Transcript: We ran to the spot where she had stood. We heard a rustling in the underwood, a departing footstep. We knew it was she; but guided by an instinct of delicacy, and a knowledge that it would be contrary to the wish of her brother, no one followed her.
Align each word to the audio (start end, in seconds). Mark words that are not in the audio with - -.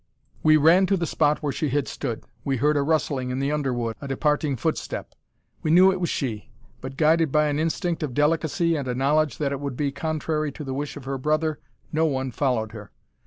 We 0.41 0.57
ran 0.57 0.87
to 0.87 0.97
the 0.97 1.05
spot 1.05 1.43
where 1.43 1.51
she 1.53 1.69
had 1.69 1.87
stood. 1.87 2.23
We 2.43 2.57
heard 2.57 2.75
a 2.75 2.81
rustling 2.81 3.29
in 3.29 3.37
the 3.37 3.51
underwood, 3.51 3.95
a 4.01 4.07
departing 4.07 4.55
footstep. 4.55 5.13
We 5.61 5.69
knew 5.69 5.91
it 5.91 5.99
was 5.99 6.09
she; 6.09 6.49
but 6.79 6.97
guided 6.97 7.31
by 7.31 7.45
an 7.49 7.59
instinct 7.59 8.01
of 8.01 8.15
delicacy, 8.15 8.75
and 8.75 8.87
a 8.87 8.95
knowledge 8.95 9.37
that 9.37 9.51
it 9.51 9.59
would 9.59 9.77
be 9.77 9.91
contrary 9.91 10.51
to 10.53 10.63
the 10.63 10.73
wish 10.73 10.97
of 10.97 11.05
her 11.05 11.19
brother, 11.19 11.59
no 11.93 12.07
one 12.07 12.31
followed 12.31 12.71
her. 12.71 12.89